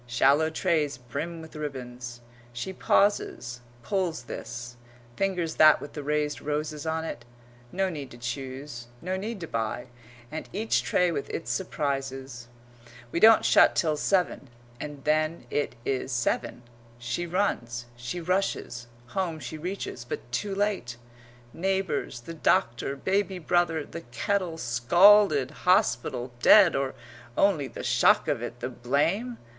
[0.07, 2.21] Shallow trays brim with ribbons.
[2.53, 4.75] She pauses, pulls this,
[5.15, 7.23] fingers that with the raised roses on it
[7.71, 9.89] no need to choose, no need to buy,
[10.31, 12.47] and each tray with its surprises.
[13.11, 16.63] "We don't shut till seven," and then it is seven.
[16.97, 20.97] She runs, she rushes, home she reaches, but too late.
[21.53, 26.95] Neighbours the doctor baby brother the kettle scalded hospital dead or
[27.37, 29.37] only the shock of it, the blame?